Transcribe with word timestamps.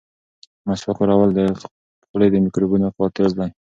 مسواک 0.67 0.97
کارول 0.99 1.29
د 1.33 1.39
خولې 2.07 2.27
د 2.31 2.35
میکروبونو 2.45 2.87
قاتل 2.97 3.29
دی. 3.37 3.49